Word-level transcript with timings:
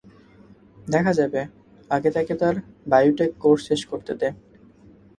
দেখা 0.87 1.11
যাবে, 1.19 1.41
আগে 1.89 2.09
তাকে 2.15 2.33
তার 2.41 2.55
বায়ো 2.91 3.11
টেক 3.17 3.31
কোর্স 3.43 3.61
শেষ 3.69 3.81
করতে 3.91 4.11
দে। 4.21 4.29